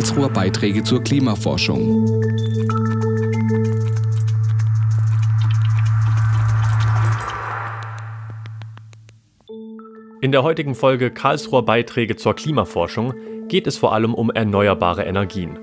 [0.00, 2.22] Karlsruher Beiträge zur Klimaforschung.
[10.22, 13.12] In der heutigen Folge Karlsruher Beiträge zur Klimaforschung
[13.48, 15.58] geht es vor allem um erneuerbare Energien.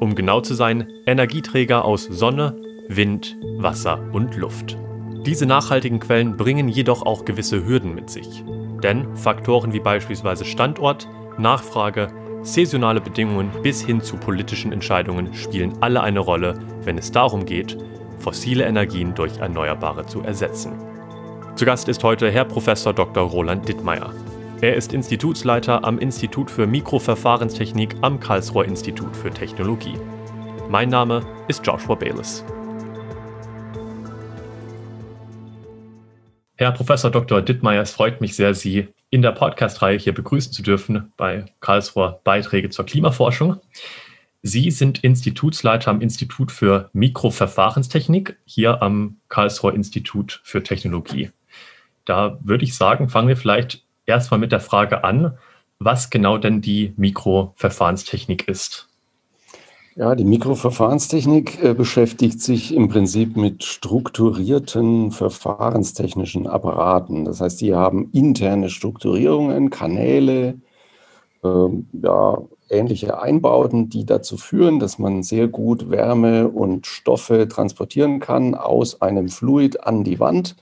[0.00, 2.58] Um genau zu sein, Energieträger aus Sonne,
[2.88, 4.78] Wind, Wasser und Luft.
[5.26, 8.44] Diese nachhaltigen Quellen bringen jedoch auch gewisse Hürden mit sich.
[8.82, 11.06] Denn Faktoren wie beispielsweise Standort,
[11.36, 12.08] Nachfrage,
[12.44, 17.78] saisonale Bedingungen bis hin zu politischen Entscheidungen spielen alle eine Rolle, wenn es darum geht,
[18.18, 20.72] fossile Energien durch erneuerbare zu ersetzen.
[21.56, 22.66] Zu Gast ist heute Herr Prof.
[22.66, 23.22] Dr.
[23.24, 24.12] Roland Dittmeier.
[24.60, 29.98] Er ist Institutsleiter am Institut für Mikroverfahrenstechnik am Karlsruher Institut für Technologie.
[30.68, 32.44] Mein Name ist Joshua Bayless.
[36.56, 37.42] Herr Professor Dr.
[37.42, 42.20] Dittmeier, es freut mich sehr, Sie in der Podcast-Reihe hier begrüßen zu dürfen bei Karlsruher
[42.24, 43.60] Beiträge zur Klimaforschung.
[44.42, 51.30] Sie sind Institutsleiter am Institut für Mikroverfahrenstechnik hier am Karlsruher Institut für Technologie.
[52.04, 55.38] Da würde ich sagen, fangen wir vielleicht erstmal mit der Frage an,
[55.78, 58.88] was genau denn die Mikroverfahrenstechnik ist.
[59.96, 67.24] Ja, die Mikroverfahrenstechnik äh, beschäftigt sich im Prinzip mit strukturierten verfahrenstechnischen Apparaten.
[67.24, 70.58] Das heißt, die haben interne Strukturierungen, Kanäle,
[71.44, 71.68] äh,
[72.02, 72.38] ja,
[72.70, 79.00] ähnliche Einbauten, die dazu führen, dass man sehr gut Wärme und Stoffe transportieren kann aus
[79.00, 80.56] einem Fluid an die Wand.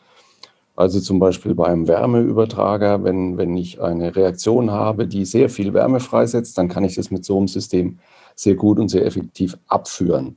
[0.75, 5.75] Also zum Beispiel bei einem Wärmeübertrager, wenn, wenn ich eine Reaktion habe, die sehr viel
[5.75, 7.99] Wärme freisetzt, dann kann ich das mit so einem System
[8.35, 10.37] sehr gut und sehr effektiv abführen.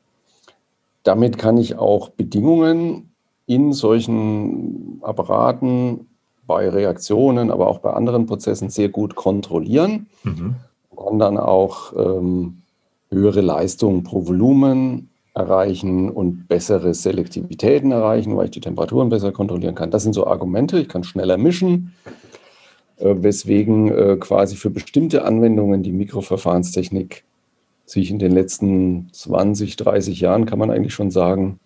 [1.03, 3.11] Damit kann ich auch Bedingungen
[3.45, 6.07] in solchen Apparaten
[6.47, 10.07] bei Reaktionen, aber auch bei anderen Prozessen sehr gut kontrollieren.
[10.23, 10.55] Mhm.
[10.97, 12.61] Kann dann auch ähm,
[13.09, 19.75] höhere Leistungen pro Volumen erreichen und bessere Selektivitäten erreichen, weil ich die Temperaturen besser kontrollieren
[19.75, 19.91] kann.
[19.91, 20.79] Das sind so Argumente.
[20.79, 21.93] Ich kann schneller mischen,
[22.97, 27.25] äh, weswegen äh, quasi für bestimmte Anwendungen die Mikroverfahrenstechnik
[27.85, 31.59] sich in den letzten 20, 30 Jahren, kann man eigentlich schon sagen,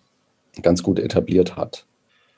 [0.60, 1.86] ganz gut etabliert hat.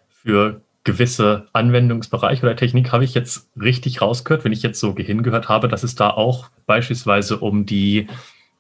[0.08, 5.48] Für gewisse Anwendungsbereiche oder Technik habe ich jetzt richtig rausgehört, wenn ich jetzt so hingehört
[5.48, 8.06] habe, dass es da auch beispielsweise um die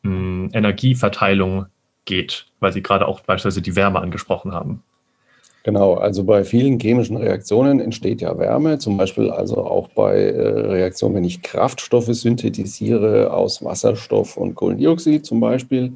[0.02, 1.66] mh, hm, Energieverteilung
[2.04, 4.82] geht, weil Sie gerade auch beispielsweise die Wärme angesprochen haben.
[5.64, 10.48] Genau, also bei vielen chemischen Reaktionen entsteht ja Wärme, zum Beispiel also auch bei äh,
[10.48, 15.92] Reaktionen, wenn ich Kraftstoffe synthetisiere aus Wasserstoff und Kohlendioxid zum Beispiel,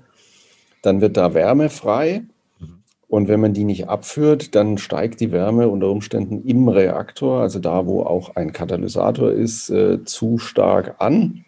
[0.82, 2.22] dann wird da Wärme frei.
[2.60, 2.78] Mhm.
[3.08, 7.58] Und wenn man die nicht abführt, dann steigt die Wärme unter Umständen im Reaktor, also
[7.58, 11.44] da, wo auch ein Katalysator ist, äh, zu stark an.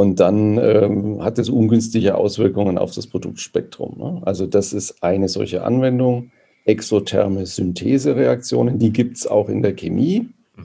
[0.00, 3.98] Und dann ähm, hat es ungünstige Auswirkungen auf das Produktspektrum.
[3.98, 4.22] Ne?
[4.24, 6.30] Also das ist eine solche Anwendung
[6.64, 8.78] exotherme Synthesereaktionen.
[8.78, 10.30] Die gibt es auch in der Chemie.
[10.56, 10.64] Mhm.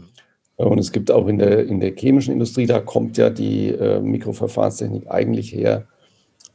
[0.56, 4.00] Und es gibt auch in der, in der chemischen Industrie, da kommt ja die äh,
[4.00, 5.86] Mikroverfahrenstechnik eigentlich her,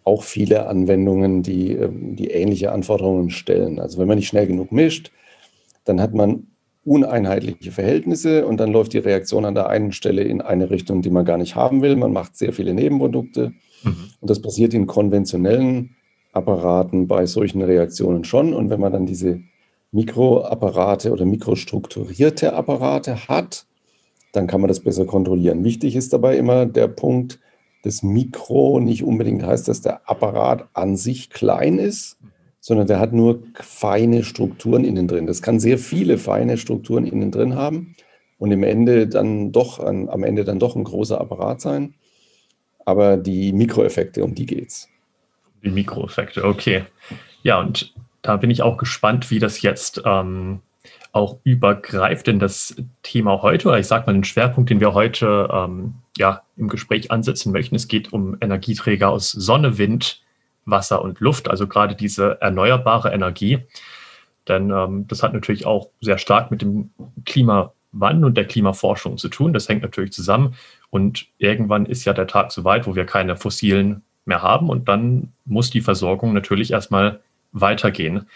[0.05, 3.79] auch viele Anwendungen, die, äh, die ähnliche Anforderungen stellen.
[3.79, 5.13] Also wenn man nicht schnell genug mischt,
[5.85, 6.47] dann hat man
[6.85, 11.11] uneinheitliche Verhältnisse und dann läuft die Reaktion an der einen Stelle in eine Richtung, die
[11.11, 11.97] man gar nicht haben will.
[11.97, 13.53] Man macht sehr viele Nebenprodukte.
[13.83, 13.97] Mhm.
[14.21, 15.97] Und das passiert in konventionellen
[16.33, 18.55] Apparaten bei solchen Reaktionen schon.
[18.55, 19.41] Und wenn man dann diese
[19.93, 23.67] Mikroapparate oder mikrostrukturierte Apparate hat,
[24.33, 25.65] dann kann man das besser kontrollieren.
[25.65, 27.41] Wichtig ist dabei immer der Punkt,
[27.83, 32.19] das Mikro nicht unbedingt heißt, dass der Apparat an sich klein ist,
[32.71, 35.27] sondern der hat nur feine Strukturen innen drin.
[35.27, 37.97] Das kann sehr viele feine Strukturen innen drin haben
[38.39, 41.95] und im Ende dann doch, am Ende dann doch ein großer Apparat sein.
[42.85, 44.89] Aber die Mikroeffekte, um die geht's.
[45.65, 46.85] Die Mikroeffekte, okay.
[47.43, 47.93] Ja, und
[48.23, 50.61] da bin ich auch gespannt, wie das jetzt ähm,
[51.11, 55.49] auch übergreift in das Thema heute, oder ich sage mal den Schwerpunkt, den wir heute
[55.53, 57.75] ähm, ja, im Gespräch ansetzen möchten.
[57.75, 60.23] Es geht um Energieträger aus Sonne, Wind,
[60.71, 63.61] Wasser und Luft, also gerade diese erneuerbare Energie.
[64.49, 66.91] Denn ähm, das hat natürlich auch sehr stark mit dem
[67.25, 69.53] Klimawandel und der Klimaforschung zu tun.
[69.53, 70.55] Das hängt natürlich zusammen.
[70.91, 74.89] Und irgendwann ist ja der Tag so weit, wo wir keine fossilen mehr haben und
[74.89, 77.21] dann muss die Versorgung natürlich erstmal
[77.53, 78.27] weitergehen.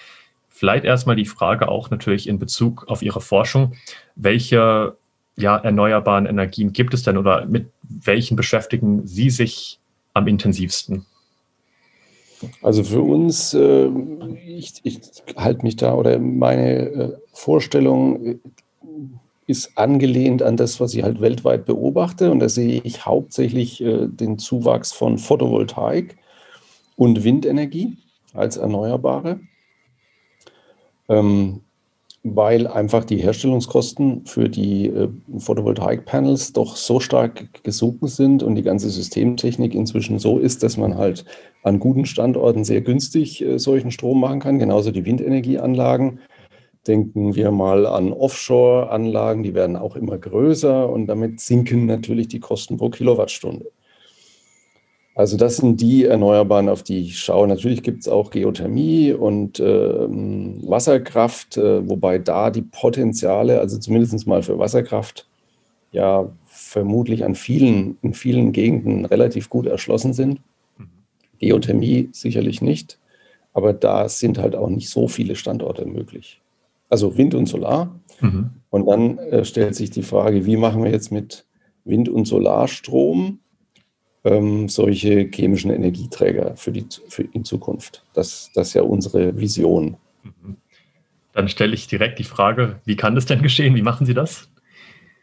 [0.48, 3.74] Vielleicht erstmal die Frage auch natürlich in Bezug auf Ihre Forschung,
[4.14, 4.96] welche
[5.36, 9.80] ja, erneuerbaren Energien gibt es denn oder mit welchen beschäftigen Sie sich
[10.12, 11.06] am intensivsten?
[12.62, 13.88] Also für uns, äh,
[14.46, 15.00] ich, ich
[15.36, 18.40] halte mich da oder meine äh, Vorstellung
[19.46, 22.30] ist angelehnt an das, was ich halt weltweit beobachte.
[22.30, 26.16] Und da sehe ich hauptsächlich äh, den Zuwachs von Photovoltaik
[26.96, 27.96] und Windenergie
[28.32, 29.40] als Erneuerbare,
[31.08, 31.60] ähm,
[32.22, 35.08] weil einfach die Herstellungskosten für die äh,
[35.38, 40.96] Photovoltaik-Panels doch so stark gesunken sind und die ganze Systemtechnik inzwischen so ist, dass man
[40.96, 41.26] halt
[41.64, 46.20] an guten Standorten sehr günstig äh, solchen Strom machen kann, genauso die Windenergieanlagen
[46.86, 52.40] Denken wir mal an Offshore-Anlagen, die werden auch immer größer und damit sinken natürlich die
[52.40, 53.70] Kosten pro Kilowattstunde.
[55.14, 57.48] Also das sind die Erneuerbaren, auf die ich schaue.
[57.48, 64.26] Natürlich gibt es auch Geothermie und ähm, Wasserkraft, äh, wobei da die Potenziale, also zumindest
[64.26, 65.26] mal für Wasserkraft,
[65.92, 70.40] ja vermutlich an vielen, in vielen Gegenden relativ gut erschlossen sind.
[71.38, 72.98] Geothermie sicherlich nicht,
[73.52, 76.40] aber da sind halt auch nicht so viele Standorte möglich
[76.94, 78.00] also Wind und Solar.
[78.20, 78.50] Mhm.
[78.70, 81.44] Und dann äh, stellt sich die Frage, wie machen wir jetzt mit
[81.84, 83.40] Wind- und Solarstrom
[84.24, 88.04] ähm, solche chemischen Energieträger für, die, für in Zukunft?
[88.14, 89.96] Das, das ist ja unsere Vision.
[90.22, 90.56] Mhm.
[91.32, 93.74] Dann stelle ich direkt die Frage, wie kann das denn geschehen?
[93.74, 94.48] Wie machen Sie das?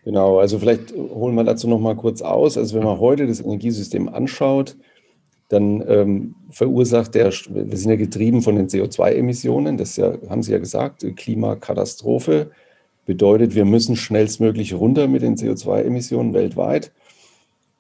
[0.04, 2.58] Genau, also vielleicht holen wir dazu noch mal kurz aus.
[2.58, 4.75] Also wenn man heute das Energiesystem anschaut,
[5.51, 10.53] dann ähm, verursacht der, wir sind ja getrieben von den CO2-Emissionen, das ja, haben Sie
[10.53, 12.51] ja gesagt, Klimakatastrophe
[13.06, 16.92] bedeutet, wir müssen schnellstmöglich runter mit den CO2-Emissionen weltweit.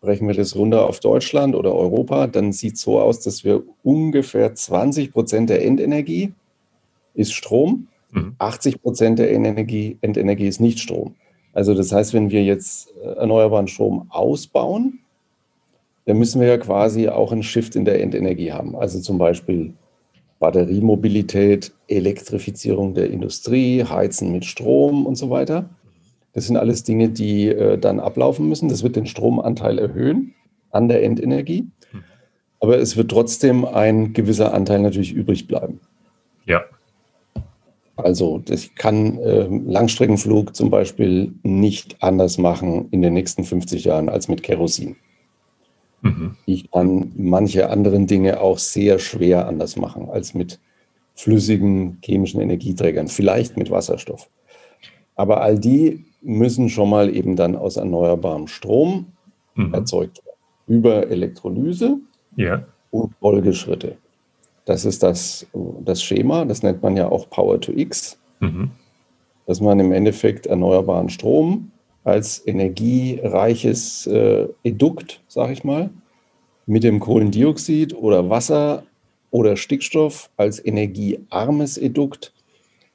[0.01, 3.63] Brechen wir das runter auf Deutschland oder Europa, dann sieht es so aus, dass wir
[3.83, 6.33] ungefähr 20 Prozent der Endenergie
[7.13, 8.35] ist Strom, mhm.
[8.39, 11.15] 80 Prozent der Endenergie, Endenergie ist nicht Strom.
[11.53, 15.00] Also das heißt, wenn wir jetzt äh, erneuerbaren Strom ausbauen,
[16.05, 18.75] dann müssen wir ja quasi auch einen Shift in der Endenergie haben.
[18.75, 19.73] Also zum Beispiel
[20.39, 25.69] Batteriemobilität, Elektrifizierung der Industrie, Heizen mit Strom und so weiter.
[26.33, 28.69] Das sind alles Dinge, die äh, dann ablaufen müssen.
[28.69, 30.33] Das wird den Stromanteil erhöhen
[30.71, 31.67] an der Endenergie.
[32.59, 35.79] Aber es wird trotzdem ein gewisser Anteil natürlich übrig bleiben.
[36.45, 36.63] Ja.
[37.95, 44.09] Also ich kann äh, Langstreckenflug zum Beispiel nicht anders machen in den nächsten 50 Jahren
[44.09, 44.95] als mit Kerosin.
[46.01, 46.35] Mhm.
[46.45, 50.59] Ich kann manche anderen Dinge auch sehr schwer anders machen als mit
[51.15, 54.29] flüssigen chemischen Energieträgern, vielleicht mit Wasserstoff.
[55.15, 59.07] Aber all die müssen schon mal eben dann aus erneuerbarem Strom
[59.55, 59.73] mhm.
[59.73, 60.37] erzeugt werden.
[60.67, 61.97] Über Elektrolyse
[62.35, 62.63] ja.
[62.91, 63.97] und Folgeschritte.
[64.65, 65.45] Das ist das,
[65.81, 68.71] das Schema, das nennt man ja auch Power to X, mhm.
[69.47, 71.70] dass man im Endeffekt erneuerbaren Strom
[72.03, 75.89] als energiereiches äh, Edukt, sage ich mal,
[76.65, 78.83] mit dem Kohlendioxid oder Wasser
[79.29, 82.33] oder Stickstoff als energiearmes Edukt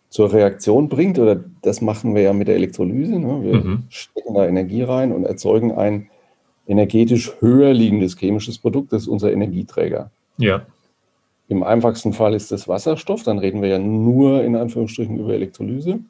[0.09, 1.19] zur Reaktion bringt.
[1.19, 3.19] Oder das machen wir ja mit der Elektrolyse.
[3.19, 3.43] Ne?
[3.43, 3.85] Wir mhm.
[3.89, 6.09] stecken da Energie rein und erzeugen ein
[6.67, 8.93] energetisch höher liegendes chemisches Produkt.
[8.93, 10.11] Das ist unser Energieträger.
[10.39, 10.67] Ja.
[11.49, 13.23] Im einfachsten Fall ist das Wasserstoff.
[13.23, 16.01] Dann reden wir ja nur in Anführungsstrichen über Elektrolyse.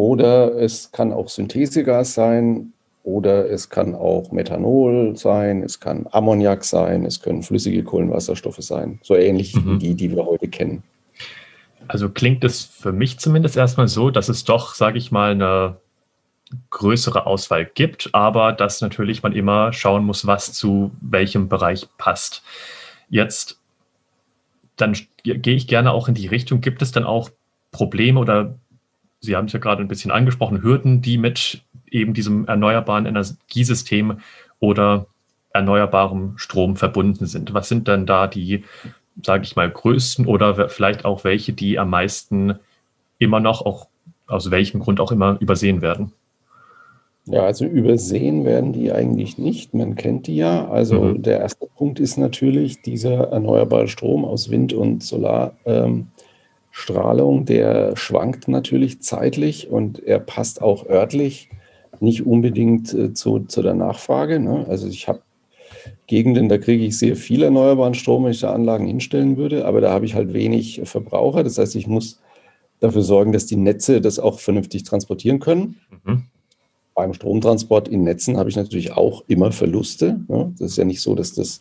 [0.00, 6.64] Oder es kann auch Synthesegas sein oder es kann auch Methanol sein, es kann Ammoniak
[6.64, 8.98] sein, es können flüssige Kohlenwasserstoffe sein.
[9.02, 9.74] So ähnlich mhm.
[9.74, 10.82] wie die, die wir heute kennen.
[11.86, 15.76] Also klingt es für mich zumindest erstmal so, dass es doch, sage ich mal, eine
[16.70, 22.42] größere Auswahl gibt, aber dass natürlich man immer schauen muss, was zu welchem Bereich passt.
[23.10, 23.60] Jetzt,
[24.78, 27.28] dann gehe ich gerne auch in die Richtung, gibt es dann auch
[27.70, 28.54] Probleme oder
[29.20, 34.20] Sie haben es ja gerade ein bisschen angesprochen, Hürden, die mit eben diesem erneuerbaren Energiesystem
[34.58, 35.06] oder
[35.52, 37.52] erneuerbarem Strom verbunden sind.
[37.54, 38.64] Was sind denn da die,
[39.24, 42.54] sage ich mal, größten oder vielleicht auch welche, die am meisten
[43.18, 43.88] immer noch, auch
[44.26, 46.12] aus welchem Grund auch immer, übersehen werden?
[47.26, 49.74] Ja, also übersehen werden die eigentlich nicht.
[49.74, 50.68] Man kennt die ja.
[50.68, 51.22] Also mhm.
[51.22, 55.52] der erste Punkt ist natürlich dieser erneuerbare Strom aus Wind und Solar.
[55.64, 56.08] Ähm,
[56.80, 61.50] Strahlung, der schwankt natürlich zeitlich und er passt auch örtlich
[62.00, 64.40] nicht unbedingt äh, zu, zu der Nachfrage.
[64.40, 64.66] Ne?
[64.68, 65.20] Also ich habe
[66.06, 69.80] Gegenden, da kriege ich sehr viel erneuerbaren Strom, wenn ich da Anlagen hinstellen würde, aber
[69.80, 71.44] da habe ich halt wenig Verbraucher.
[71.44, 72.20] Das heißt, ich muss
[72.80, 75.80] dafür sorgen, dass die Netze das auch vernünftig transportieren können.
[76.04, 76.24] Mhm.
[76.94, 80.20] Beim Stromtransport in Netzen habe ich natürlich auch immer Verluste.
[80.28, 80.52] Ne?
[80.58, 81.60] Das ist ja nicht so, dass das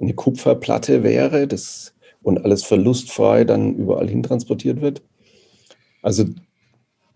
[0.00, 1.46] eine Kupferplatte wäre.
[1.46, 1.93] Das
[2.24, 5.02] und alles verlustfrei dann überall hin transportiert wird.
[6.02, 6.24] Also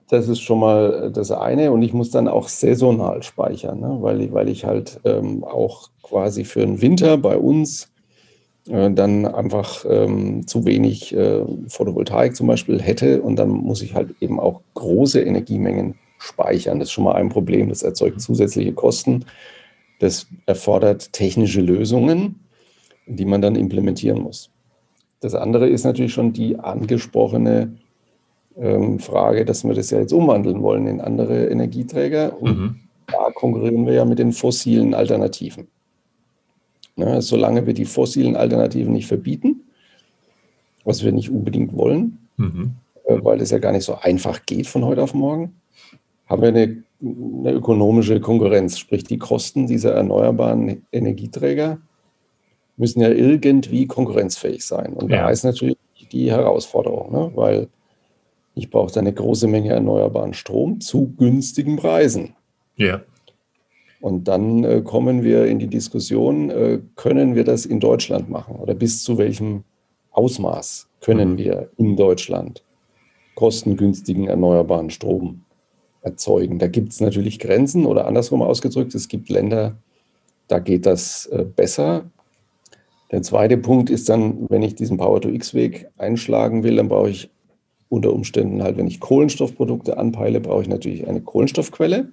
[0.08, 1.72] das ist schon mal das eine.
[1.72, 3.98] Und ich muss dann auch saisonal speichern, ne?
[4.00, 7.90] weil, ich, weil ich halt ähm, auch quasi für den Winter bei uns
[8.68, 13.20] äh, dann einfach ähm, zu wenig äh, Photovoltaik zum Beispiel hätte.
[13.22, 16.78] Und dann muss ich halt eben auch große Energiemengen speichern.
[16.78, 17.68] Das ist schon mal ein Problem.
[17.68, 19.26] Das erzeugt zusätzliche Kosten.
[20.00, 22.40] Das erfordert technische Lösungen,
[23.06, 24.50] die man dann implementieren muss.
[25.20, 27.76] Das andere ist natürlich schon die angesprochene
[28.56, 32.40] ähm, Frage, dass wir das ja jetzt umwandeln wollen in andere Energieträger.
[32.40, 32.76] Und mhm.
[33.06, 35.68] da konkurrieren wir ja mit den fossilen Alternativen.
[36.96, 39.62] Ja, solange wir die fossilen Alternativen nicht verbieten,
[40.84, 42.72] was wir nicht unbedingt wollen, mhm.
[43.06, 45.54] äh, weil es ja gar nicht so einfach geht von heute auf morgen,
[46.26, 48.78] haben wir eine, eine ökonomische Konkurrenz.
[48.78, 51.78] Sprich, die Kosten dieser erneuerbaren Energieträger
[52.78, 54.92] müssen ja irgendwie konkurrenzfähig sein.
[54.92, 55.22] Und ja.
[55.22, 55.76] da ist natürlich
[56.12, 57.30] die Herausforderung, ne?
[57.34, 57.68] weil
[58.54, 62.34] ich brauche da eine große Menge erneuerbaren Strom zu günstigen Preisen.
[62.76, 63.02] Ja.
[64.00, 68.56] Und dann äh, kommen wir in die Diskussion, äh, können wir das in Deutschland machen
[68.56, 69.64] oder bis zu welchem
[70.12, 71.38] Ausmaß können mhm.
[71.38, 72.62] wir in Deutschland
[73.34, 75.44] kostengünstigen erneuerbaren Strom
[76.02, 76.58] erzeugen.
[76.58, 79.76] Da gibt es natürlich Grenzen oder andersrum ausgedrückt, es gibt Länder,
[80.48, 82.10] da geht das äh, besser.
[83.10, 87.30] Der zweite Punkt ist dann, wenn ich diesen Power-to-X-Weg einschlagen will, dann brauche ich
[87.88, 92.12] unter Umständen halt, wenn ich Kohlenstoffprodukte anpeile, brauche ich natürlich eine Kohlenstoffquelle.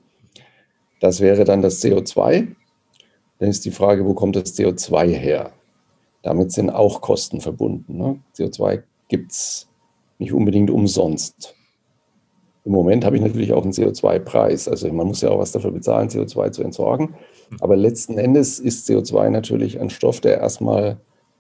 [1.01, 2.47] Das wäre dann das CO2.
[3.39, 5.51] Dann ist die Frage, wo kommt das CO2 her?
[6.21, 7.97] Damit sind auch Kosten verbunden.
[7.97, 8.19] Ne?
[8.37, 9.67] CO2 gibt es
[10.17, 11.55] nicht unbedingt umsonst.
[12.65, 14.67] Im Moment habe ich natürlich auch einen CO2-Preis.
[14.67, 17.13] Also man muss ja auch was dafür bezahlen, CO2 zu entsorgen.
[17.61, 20.97] Aber letzten Endes ist CO2 natürlich ein Stoff, der erstmal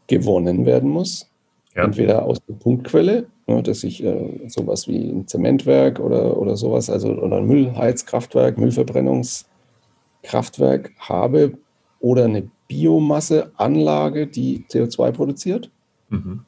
[0.07, 1.31] gewonnen werden muss.
[1.75, 1.83] Ja.
[1.83, 6.91] Entweder aus der Punktquelle, ne, dass ich äh, sowas wie ein Zementwerk oder, oder sowas,
[6.91, 11.57] also oder ein Müllheizkraftwerk, Müllverbrennungskraftwerk habe
[11.99, 15.71] oder eine Biomasseanlage, die CO2 produziert.
[16.09, 16.41] Mhm.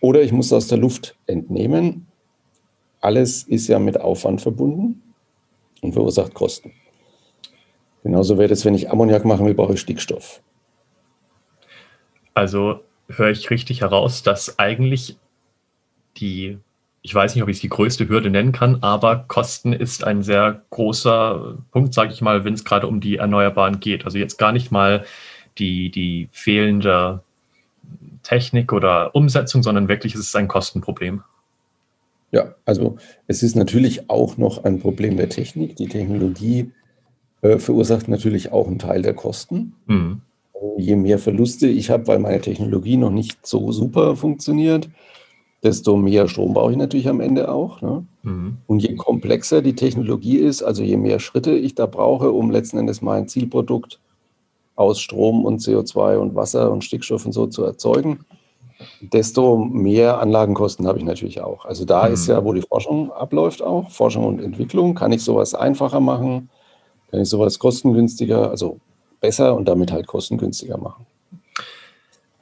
[0.00, 2.06] Oder ich muss aus der Luft entnehmen.
[3.06, 5.00] Alles ist ja mit Aufwand verbunden
[5.80, 6.72] und verursacht Kosten.
[8.02, 10.42] Genauso wäre es, wenn ich Ammoniak machen will, brauche ich Stickstoff.
[12.34, 15.16] Also höre ich richtig heraus, dass eigentlich
[16.16, 16.58] die,
[17.02, 20.24] ich weiß nicht, ob ich es die größte Hürde nennen kann, aber Kosten ist ein
[20.24, 24.04] sehr großer Punkt, sage ich mal, wenn es gerade um die Erneuerbaren geht.
[24.04, 25.04] Also jetzt gar nicht mal
[25.58, 27.22] die, die fehlende
[28.24, 31.22] Technik oder Umsetzung, sondern wirklich ist es ein Kostenproblem.
[32.32, 35.76] Ja, also es ist natürlich auch noch ein Problem der Technik.
[35.76, 36.72] Die Technologie
[37.42, 39.74] äh, verursacht natürlich auch einen Teil der Kosten.
[39.86, 40.22] Mhm
[40.76, 44.88] je mehr Verluste ich habe, weil meine Technologie noch nicht so super funktioniert,
[45.62, 47.80] desto mehr Strom brauche ich natürlich am Ende auch.
[47.82, 48.04] Ne?
[48.22, 48.58] Mhm.
[48.66, 52.78] Und je komplexer die Technologie ist, also je mehr Schritte ich da brauche, um letzten
[52.78, 54.00] Endes mein Zielprodukt
[54.74, 58.20] aus Strom und CO2 und Wasser und Stickstoff und so zu erzeugen,
[59.00, 61.64] desto mehr Anlagenkosten habe ich natürlich auch.
[61.64, 62.14] Also da mhm.
[62.14, 64.94] ist ja, wo die Forschung abläuft auch, Forschung und Entwicklung.
[64.94, 66.50] Kann ich sowas einfacher machen?
[67.10, 68.80] Kann ich sowas kostengünstiger, also
[69.20, 71.06] besser und damit halt kostengünstiger machen.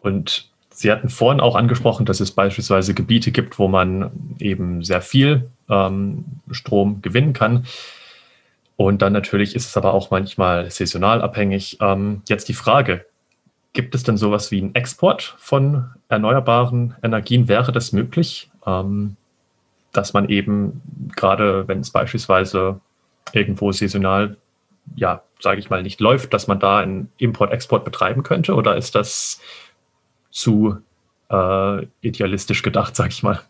[0.00, 4.10] Und Sie hatten vorhin auch angesprochen, dass es beispielsweise Gebiete gibt, wo man
[4.40, 7.64] eben sehr viel ähm, Strom gewinnen kann.
[8.76, 11.78] Und dann natürlich ist es aber auch manchmal saisonal abhängig.
[11.80, 13.06] Ähm, jetzt die Frage,
[13.74, 17.48] gibt es denn sowas wie einen Export von erneuerbaren Energien?
[17.48, 19.16] Wäre das möglich, ähm,
[19.92, 20.80] dass man eben
[21.14, 22.80] gerade, wenn es beispielsweise
[23.32, 24.36] irgendwo saisonal
[24.96, 28.54] ja, sage ich mal, nicht läuft, dass man da einen Import-Export betreiben könnte?
[28.54, 29.40] Oder ist das
[30.30, 30.78] zu
[31.30, 33.40] äh, idealistisch gedacht, sage ich mal?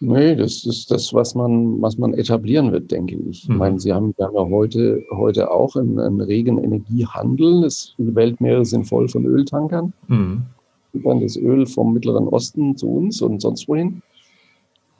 [0.00, 3.48] Nee, das ist das, was man, was man etablieren wird, denke ich.
[3.48, 3.54] Mhm.
[3.54, 7.62] Ich meine, Sie haben, ja heute, heute auch einen, einen regen Energiehandel.
[7.62, 9.94] Das, die Weltmeere sind voll von Öltankern.
[10.08, 10.42] Mhm.
[10.92, 14.02] Dann das Öl vom Mittleren Osten zu uns und sonst wohin.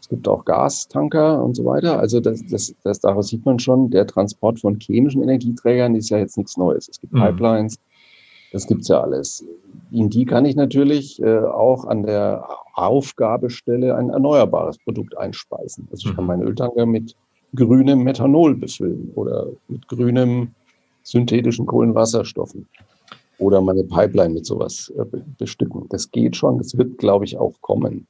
[0.00, 1.99] Es gibt auch Gastanker und so weiter.
[1.99, 6.19] Also das, das, das, daraus sieht man schon, der Transport von chemischen Energieträgern ist ja
[6.19, 6.88] jetzt nichts Neues.
[6.88, 7.21] Es gibt mhm.
[7.21, 7.76] Pipelines,
[8.53, 9.45] das gibt es ja alles.
[9.90, 15.88] In die kann ich natürlich äh, auch an der Aufgabestelle ein erneuerbares Produkt einspeisen.
[15.90, 16.28] Also ich kann mhm.
[16.28, 17.14] meinen Öltanker mit
[17.55, 20.49] grünem Methanol befüllen oder mit grünem
[21.02, 22.66] synthetischen Kohlenwasserstoffen
[23.38, 25.05] oder meine Pipeline mit sowas äh,
[25.38, 25.87] bestücken.
[25.90, 28.07] Das geht schon, das wird, glaube ich, auch kommen.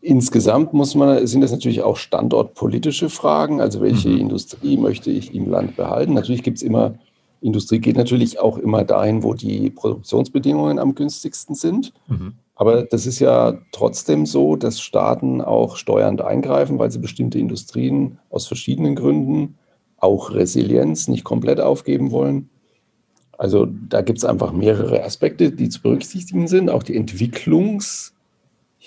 [0.00, 3.60] Insgesamt muss man, sind das natürlich auch standortpolitische Fragen.
[3.60, 4.18] Also welche mhm.
[4.18, 6.14] Industrie möchte ich im Land behalten?
[6.14, 6.94] Natürlich gibt es immer,
[7.40, 11.92] Industrie geht natürlich auch immer dahin, wo die Produktionsbedingungen am günstigsten sind.
[12.08, 12.34] Mhm.
[12.54, 18.18] Aber das ist ja trotzdem so, dass Staaten auch steuernd eingreifen, weil sie bestimmte Industrien
[18.30, 19.56] aus verschiedenen Gründen,
[19.98, 22.48] auch Resilienz, nicht komplett aufgeben wollen.
[23.36, 26.70] Also da gibt es einfach mehrere Aspekte, die zu berücksichtigen sind.
[26.70, 28.12] Auch die Entwicklungs-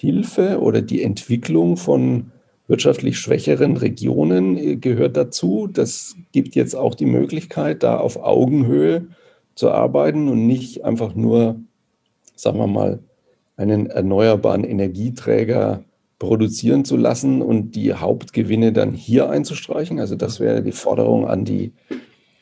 [0.01, 2.31] Hilfe oder die Entwicklung von
[2.71, 5.67] wirtschaftlich schwächeren Regionen äh, gehört dazu.
[5.67, 9.07] Das gibt jetzt auch die Möglichkeit, da auf Augenhöhe
[9.55, 11.59] zu arbeiten und nicht einfach nur,
[12.35, 12.99] sagen wir mal,
[13.57, 15.83] einen erneuerbaren Energieträger
[16.17, 19.99] produzieren zu lassen und die Hauptgewinne dann hier einzustreichen.
[19.99, 21.73] Also das wäre die Forderung an die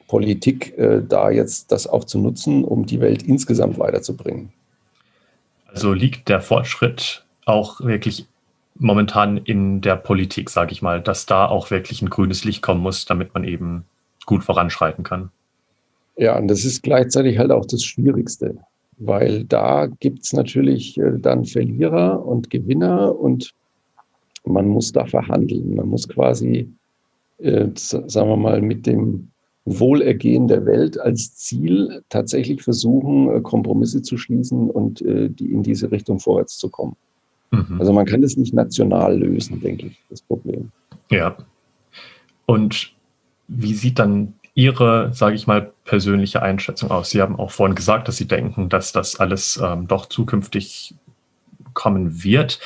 [0.08, 4.54] Politik, äh, da jetzt das auch zu nutzen, um die Welt insgesamt weiterzubringen.
[5.66, 8.28] Also liegt der Fortschritt auch wirklich
[8.80, 12.82] momentan in der Politik, sage ich mal, dass da auch wirklich ein grünes Licht kommen
[12.82, 13.86] muss, damit man eben
[14.26, 15.30] gut voranschreiten kann.
[16.18, 18.58] Ja, und das ist gleichzeitig halt auch das Schwierigste,
[18.98, 23.54] weil da gibt es natürlich äh, dann Verlierer und Gewinner und
[24.46, 25.76] man muss da verhandeln.
[25.76, 26.70] Man muss quasi,
[27.38, 29.30] äh, sagen wir mal, mit dem
[29.66, 35.64] Wohlergehen der Welt als Ziel tatsächlich versuchen, äh, Kompromisse zu schließen und äh, die in
[35.64, 36.96] diese Richtung vorwärts zu kommen.
[37.52, 37.80] Mhm.
[37.80, 40.72] Also man kann das nicht national lösen, denke ich, das Problem.
[41.10, 41.38] Ja.
[42.46, 42.94] Und
[43.48, 47.12] wie sieht dann Ihre, sage ich mal, persönliche Einschätzung aus?
[47.12, 50.96] Sie haben auch vorhin gesagt, dass Sie denken, dass das alles ähm, doch zukünftig
[51.74, 52.60] kommen wird.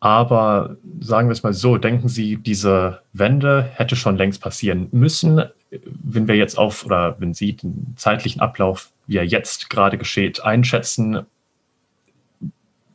[0.00, 5.42] Aber sagen wir es mal so, denken Sie, diese Wende hätte schon längst passieren müssen,
[5.70, 10.44] wenn wir jetzt auf oder wenn Sie den zeitlichen Ablauf, wie er jetzt gerade geschieht,
[10.44, 11.24] einschätzen,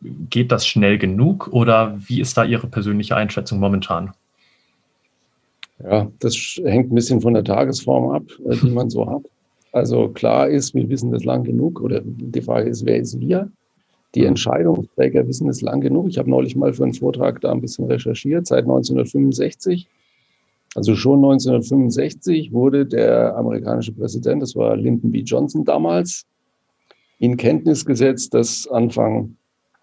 [0.01, 4.11] geht das schnell genug oder wie ist da Ihre persönliche Einschätzung momentan?
[5.83, 9.23] Ja, das hängt ein bisschen von der Tagesform ab, äh, die man so hat.
[9.71, 13.51] Also klar ist, wir wissen das lang genug oder die Frage ist, wer ist wir?
[14.15, 16.09] Die Entscheidungsträger wissen es lang genug.
[16.09, 19.87] Ich habe neulich mal für einen Vortrag da ein bisschen recherchiert, seit 1965.
[20.75, 25.19] Also schon 1965 wurde der amerikanische Präsident, das war Lyndon B.
[25.19, 26.25] Johnson damals,
[27.19, 29.35] in Kenntnis gesetzt, dass Anfang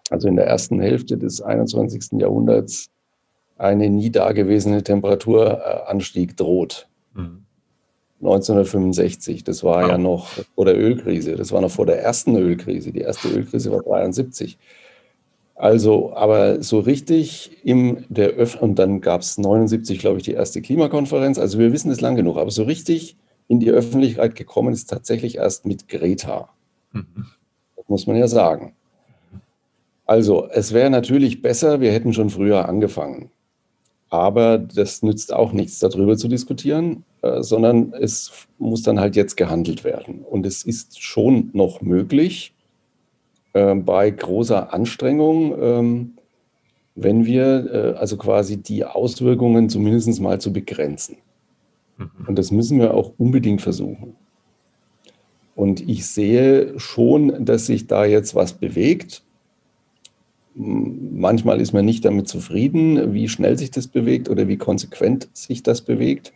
[0.09, 2.19] also in der ersten Hälfte des 21.
[2.19, 2.89] Jahrhunderts,
[3.57, 6.87] eine nie dagewesene Temperaturanstieg droht.
[7.13, 7.43] Mhm.
[8.19, 9.89] 1965, das war ja.
[9.89, 12.91] ja noch vor der Ölkrise, das war noch vor der ersten Ölkrise.
[12.91, 14.57] Die erste Ölkrise war 73.
[15.53, 20.33] Also, aber so richtig im der Öff und dann gab es 79, glaube ich, die
[20.33, 21.39] erste Klimakonferenz.
[21.39, 23.17] Also wir wissen es lang genug, aber so richtig
[23.47, 26.49] in die Öffentlichkeit gekommen ist tatsächlich erst mit Greta.
[26.91, 27.25] Mhm.
[27.75, 28.75] Das muss man ja sagen.
[30.07, 33.29] Also, es wäre natürlich besser, wir hätten schon früher angefangen.
[34.09, 39.35] Aber das nützt auch nichts, darüber zu diskutieren, äh, sondern es muss dann halt jetzt
[39.35, 40.21] gehandelt werden.
[40.21, 42.53] Und es ist schon noch möglich,
[43.51, 46.13] äh, bei großer Anstrengung, ähm,
[46.95, 51.17] wenn wir äh, also quasi die Auswirkungen zumindest mal zu begrenzen.
[51.97, 52.09] Mhm.
[52.27, 54.15] Und das müssen wir auch unbedingt versuchen.
[55.55, 59.23] Und ich sehe schon, dass sich da jetzt was bewegt.
[60.59, 65.61] Manchmal ist man nicht damit zufrieden, wie schnell sich das bewegt oder wie konsequent sich
[65.61, 66.33] das bewegt.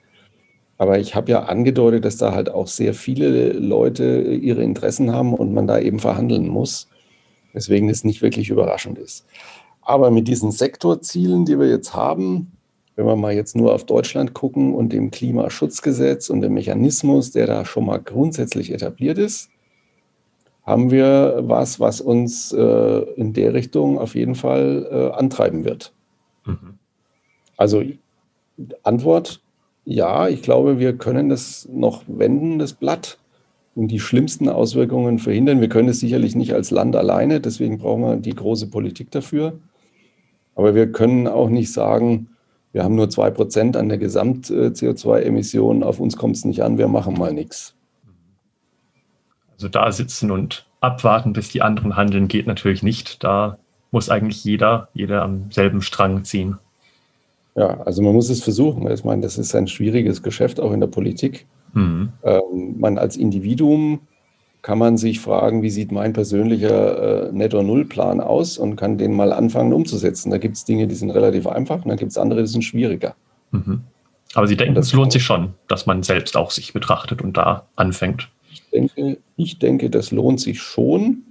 [0.78, 5.36] Aber ich habe ja angedeutet, dass da halt auch sehr viele Leute ihre Interessen haben
[5.36, 6.88] und man da eben verhandeln muss.
[7.54, 9.26] Weswegen es nicht wirklich überraschend ist.
[9.82, 12.52] Aber mit diesen Sektorzielen, die wir jetzt haben,
[12.96, 17.46] wenn wir mal jetzt nur auf Deutschland gucken und dem Klimaschutzgesetz und dem Mechanismus, der
[17.46, 19.51] da schon mal grundsätzlich etabliert ist,
[20.64, 25.94] haben wir was, was uns äh, in der Richtung auf jeden Fall äh, antreiben wird.
[26.46, 26.78] Mhm.
[27.58, 27.84] Also
[28.84, 29.42] Antwort,
[29.86, 33.18] ja, ich glaube, wir können das noch wenden, das Blatt,
[33.76, 35.62] und die schlimmsten Auswirkungen verhindern.
[35.62, 39.60] Wir können es sicherlich nicht als Land alleine, deswegen brauchen wir die große Politik dafür.
[40.56, 42.28] Aber wir können auch nicht sagen,
[42.74, 46.88] wir haben nur zwei Prozent an der Gesamt-CO2-Emission, auf uns kommt es nicht an, wir
[46.88, 47.76] machen mal nichts.
[49.62, 53.24] Also da sitzen und abwarten, bis die anderen handeln, geht natürlich nicht.
[53.24, 53.60] Da
[53.92, 56.58] muss eigentlich jeder, jeder am selben Strang ziehen.
[57.54, 58.90] Ja, also man muss es versuchen.
[58.90, 61.46] Ich meine, das ist ein schwieriges Geschäft auch in der Politik.
[61.74, 62.12] Mhm.
[62.24, 64.00] Ähm, man als Individuum
[64.64, 69.32] kann man sich fragen, wie sieht mein persönlicher äh, Netto-Null-Plan aus und kann den mal
[69.32, 70.32] anfangen umzusetzen.
[70.32, 72.64] Da gibt es Dinge, die sind relativ einfach und dann gibt es andere, die sind
[72.64, 73.14] schwieriger.
[73.52, 73.82] Mhm.
[74.34, 77.68] Aber Sie denken, es lohnt sich schon, dass man selbst auch sich betrachtet und da
[77.76, 78.28] anfängt
[78.72, 81.24] denke, ich denke, das lohnt sich schon.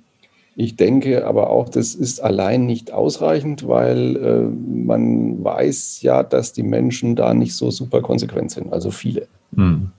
[0.57, 6.53] Ich denke aber auch, das ist allein nicht ausreichend, weil äh, man weiß ja, dass
[6.53, 9.29] die Menschen da nicht so super konsequent sind, also viele.
[9.55, 9.91] Hm.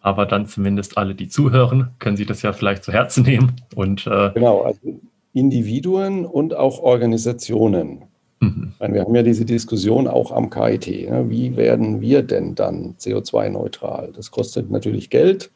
[0.00, 3.52] Aber dann zumindest alle, die zuhören, können sich das ja vielleicht zu Herzen nehmen.
[3.74, 5.00] Und, äh genau, also
[5.32, 8.04] Individuen und auch Organisationen.
[8.40, 8.72] Mhm.
[8.78, 11.10] Meine, wir haben ja diese Diskussion auch am KIT.
[11.10, 11.26] Ne?
[11.28, 14.12] Wie werden wir denn dann CO2-neutral?
[14.14, 15.50] Das kostet natürlich Geld.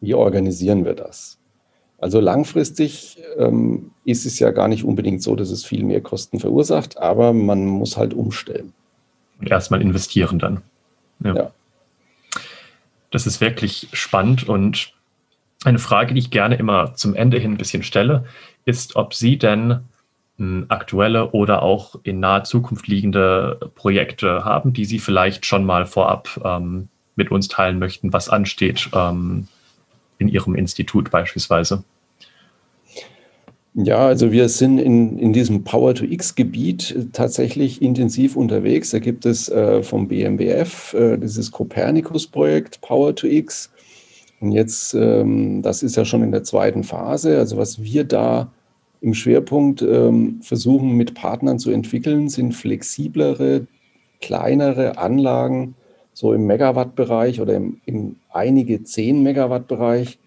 [0.00, 1.38] Wie organisieren wir das?
[1.98, 6.38] Also langfristig ähm, ist es ja gar nicht unbedingt so, dass es viel mehr Kosten
[6.38, 8.72] verursacht, aber man muss halt umstellen.
[9.40, 10.62] Und erstmal investieren dann.
[11.24, 11.34] Ja.
[11.34, 11.50] ja.
[13.10, 14.92] Das ist wirklich spannend und
[15.64, 18.24] eine Frage, die ich gerne immer zum Ende hin ein bisschen stelle,
[18.64, 19.80] ist, ob Sie denn
[20.36, 25.84] hm, aktuelle oder auch in naher Zukunft liegende Projekte haben, die Sie vielleicht schon mal
[25.84, 29.48] vorab ähm, mit uns teilen möchten, was ansteht ähm,
[30.18, 31.84] in Ihrem Institut beispielsweise?
[33.74, 38.90] Ja, also wir sind in, in diesem Power-to-X-Gebiet tatsächlich intensiv unterwegs.
[38.90, 43.70] Da gibt es äh, vom BMBF äh, dieses Copernicus-Projekt Power-to-X.
[44.40, 47.38] Und jetzt, ähm, das ist ja schon in der zweiten Phase.
[47.38, 48.50] Also was wir da
[49.00, 53.68] im Schwerpunkt ähm, versuchen mit Partnern zu entwickeln, sind flexiblere,
[54.20, 55.76] kleinere Anlagen,
[56.18, 60.18] so im Megawatt-Bereich oder im, im einige 10 Megawatt-Bereich,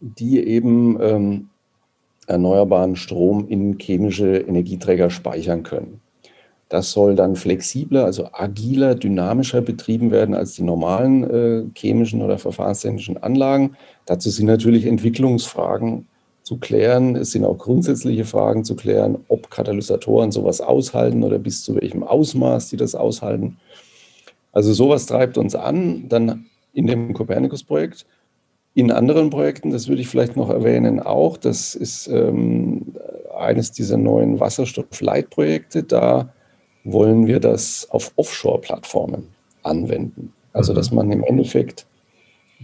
[0.00, 1.50] die eben ähm,
[2.26, 6.00] erneuerbaren Strom in chemische Energieträger speichern können.
[6.70, 12.38] Das soll dann flexibler, also agiler, dynamischer betrieben werden als die normalen äh, chemischen oder
[12.38, 13.76] verfahrenstechnischen Anlagen.
[14.06, 16.06] Dazu sind natürlich Entwicklungsfragen
[16.44, 17.14] zu klären.
[17.16, 22.04] Es sind auch grundsätzliche Fragen zu klären, ob Katalysatoren sowas aushalten oder bis zu welchem
[22.04, 23.58] Ausmaß sie das aushalten.
[24.52, 28.06] Also sowas treibt uns an, dann in dem Copernicus-Projekt.
[28.74, 32.94] In anderen Projekten, das würde ich vielleicht noch erwähnen, auch, das ist ähm,
[33.36, 36.32] eines dieser neuen Wasserstoff-Leitprojekte, da
[36.84, 39.28] wollen wir das auf Offshore-Plattformen
[39.62, 40.32] anwenden.
[40.52, 40.96] Also, dass mhm.
[40.96, 41.86] man im Endeffekt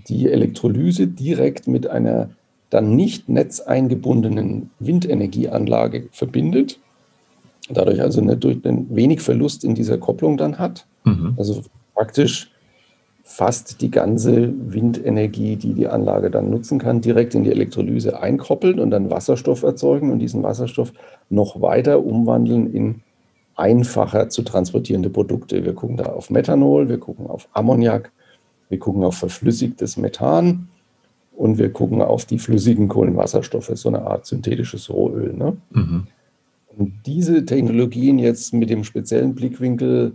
[0.09, 2.31] die Elektrolyse direkt mit einer
[2.70, 6.81] dann nicht netzeingebundenen Windenergieanlage verbindet,
[7.70, 10.87] dadurch also nicht durch den wenig Verlust in dieser Kopplung dann hat.
[11.05, 11.35] Mhm.
[11.37, 11.62] Also
[11.94, 12.50] praktisch
[13.24, 18.79] fast die ganze Windenergie, die die Anlage dann nutzen kann, direkt in die Elektrolyse einkoppeln
[18.79, 20.92] und dann Wasserstoff erzeugen und diesen Wasserstoff
[21.29, 23.02] noch weiter umwandeln in
[23.57, 25.64] einfacher zu transportierende Produkte.
[25.64, 28.12] Wir gucken da auf Methanol, wir gucken auf Ammoniak,
[28.68, 30.68] wir gucken auf verflüssigtes Methan
[31.37, 35.33] und wir gucken auf die flüssigen Kohlenwasserstoffe, so eine Art synthetisches Rohöl.
[35.33, 35.57] Ne?
[35.70, 36.07] Mhm.
[36.77, 40.12] Und diese Technologien jetzt mit dem speziellen Blickwinkel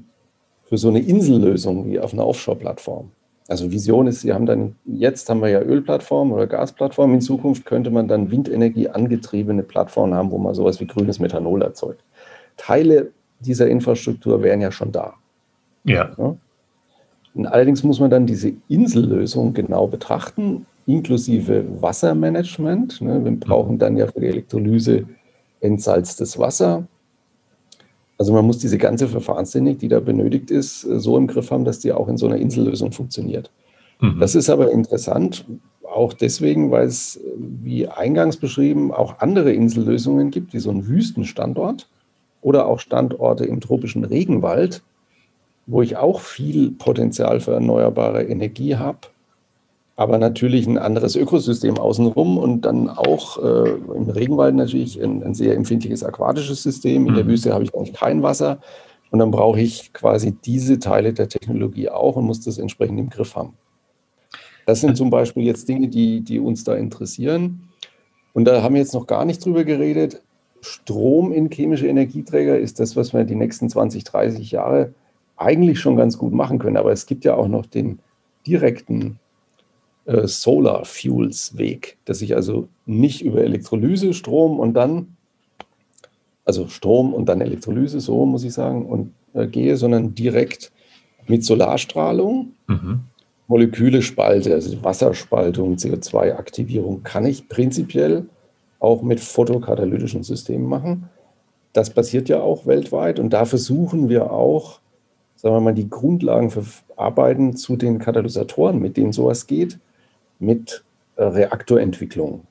[0.69, 3.12] für so eine Insellösung wie auf einer Offshore-Plattform.
[3.47, 7.65] Also Vision ist, Sie haben dann, jetzt haben wir ja Ölplattformen oder Gasplattformen, in Zukunft
[7.65, 12.02] könnte man dann Windenergie angetriebene Plattformen haben, wo man sowas wie grünes Methanol erzeugt.
[12.56, 15.15] Teile dieser Infrastruktur wären ja schon da.
[15.84, 16.12] Ja.
[16.17, 16.36] ja?
[17.34, 23.02] Und allerdings muss man dann diese Insellösung genau betrachten, inklusive Wassermanagement.
[23.02, 23.24] Ne?
[23.24, 25.06] Wir brauchen dann ja für die Elektrolyse
[25.62, 26.88] entsalztes Wasser.
[28.17, 31.65] Also man muss diese ganze Verfahrenstechnik, die da benötigt ist, äh, so im Griff haben,
[31.65, 33.52] dass die auch in so einer Insellösung funktioniert.
[34.00, 34.19] Mhm.
[34.19, 35.45] Das ist aber interessant,
[35.84, 40.88] auch deswegen, weil es, äh, wie eingangs beschrieben, auch andere Insellösungen gibt, wie so einen
[40.88, 41.89] Wüstenstandort
[42.41, 44.84] oder auch Standorte im tropischen Regenwald,
[45.67, 49.00] wo ich auch viel Potenzial für erneuerbare Energie habe
[50.01, 55.35] aber natürlich ein anderes Ökosystem außenrum und dann auch äh, im Regenwald natürlich ein, ein,
[55.35, 57.05] sehr empfindliches aquatisches System.
[57.05, 57.29] In der mhm.
[57.29, 58.59] Wüste habe ich eigentlich kein Wasser
[59.11, 63.11] und dann brauche ich quasi diese Teile der Technologie auch und muss das entsprechend im
[63.11, 63.53] Griff haben.
[64.65, 67.69] Das sind zum Beispiel jetzt Dinge, die, die uns da interessieren.
[68.33, 70.23] Und da haben wir jetzt noch gar nicht drüber geredet.
[70.61, 74.95] Strom in chemische Energieträger ist das, was wir die nächsten 20, 30 Jahre
[75.37, 76.77] eigentlich schon ganz gut machen können.
[76.77, 77.99] Aber es gibt ja auch noch den
[78.47, 79.19] direkten
[80.05, 85.15] äh, Solar Fuels Weg, dass ich also nicht über Elektrolyse Strom und dann,
[86.45, 90.71] also Strom und dann Elektrolyse, so muss ich sagen, und äh, gehe, sondern direkt
[91.27, 93.01] mit Solarstrahlung mhm.
[93.47, 98.25] Moleküle spalte, also Wasserspaltung, CO2-Aktivierung, kann ich prinzipiell
[98.79, 101.09] auch mit photokatalytischen Systemen machen.
[101.73, 104.79] Das passiert ja auch weltweit und da versuchen wir auch,
[105.35, 106.63] sagen wir mal, die Grundlagen für
[106.95, 109.79] Arbeiten zu den Katalysatoren, mit denen sowas geht,
[110.41, 110.84] mit
[111.15, 112.45] äh, Reaktorentwicklung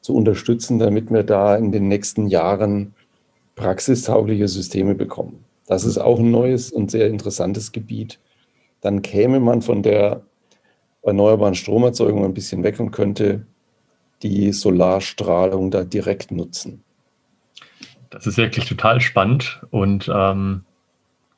[0.00, 2.94] zu unterstützen, damit wir da in den nächsten Jahren
[3.56, 5.44] praxistaugliche Systeme bekommen.
[5.66, 8.18] Das ist auch ein neues und sehr interessantes Gebiet.
[8.80, 10.22] Dann käme man von der
[11.02, 13.46] erneuerbaren Stromerzeugung ein bisschen weg und könnte
[14.22, 16.82] die Solarstrahlung da direkt nutzen.
[18.10, 20.64] Das ist wirklich total spannend und ähm,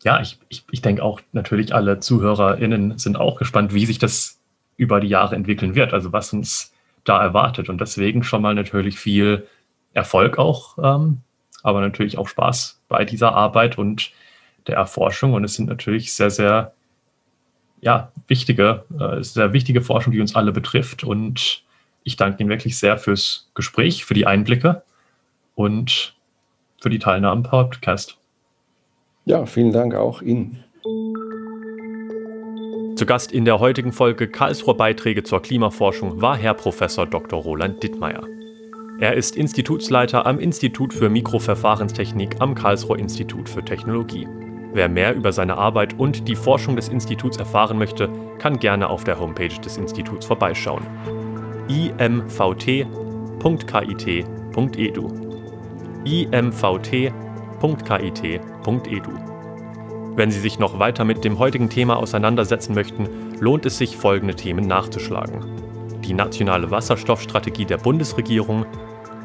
[0.04, 4.35] ja, ich, ich, ich denke auch natürlich alle ZuhörerInnen sind auch gespannt, wie sich das
[4.76, 7.68] über die Jahre entwickeln wird, also was uns da erwartet.
[7.68, 9.46] Und deswegen schon mal natürlich viel
[9.94, 11.18] Erfolg auch, ähm,
[11.62, 14.12] aber natürlich auch Spaß bei dieser Arbeit und
[14.66, 15.32] der Erforschung.
[15.32, 16.72] Und es sind natürlich sehr, sehr
[17.80, 21.04] ja, wichtige, äh, sehr wichtige Forschung, die uns alle betrifft.
[21.04, 21.62] Und
[22.02, 24.82] ich danke Ihnen wirklich sehr fürs Gespräch, für die Einblicke
[25.54, 26.14] und
[26.80, 28.18] für die Teilnahme am Podcast.
[29.24, 30.62] Ja, vielen Dank auch Ihnen.
[32.96, 36.78] Zu Gast in der heutigen Folge Karlsruher Beiträge zur Klimaforschung war Herr Prof.
[36.78, 37.42] Dr.
[37.42, 38.26] Roland Dittmeier.
[39.00, 44.26] Er ist Institutsleiter am Institut für Mikroverfahrenstechnik am Karlsruher Institut für Technologie.
[44.72, 49.04] Wer mehr über seine Arbeit und die Forschung des Instituts erfahren möchte, kann gerne auf
[49.04, 50.86] der Homepage des Instituts vorbeischauen.
[51.68, 52.72] imvt.kit.edu
[56.06, 56.96] imvt.kit.edu
[60.16, 63.06] Wenn Sie sich noch weiter mit dem heutigen Thema auseinandersetzen möchten,
[63.38, 65.44] lohnt es sich, folgende Themen nachzuschlagen.
[66.06, 68.64] Die nationale Wasserstoffstrategie der Bundesregierung,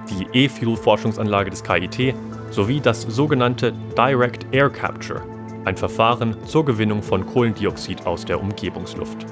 [0.10, 2.13] die E-Fuel-Forschungsanlage des KIT
[2.49, 5.21] sowie das sogenannte Direct Air Capture,
[5.63, 9.25] ein Verfahren zur Gewinnung von Kohlendioxid aus der Umgebungsluft.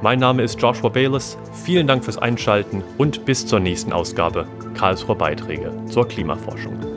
[0.00, 5.16] Mein Name ist Joshua Bayless, vielen Dank fürs Einschalten und bis zur nächsten Ausgabe Karlsruher
[5.16, 6.95] Beiträge zur Klimaforschung.